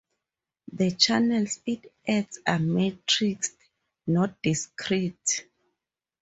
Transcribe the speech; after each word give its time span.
The 0.73 0.89
channels 0.95 1.59
it 1.67 1.93
adds 2.07 2.39
are 2.47 2.57
matrixed, 2.57 3.53
not 4.07 4.41
discrete. 4.41 5.45